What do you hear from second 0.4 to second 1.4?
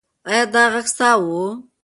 دا غږ ستا و؟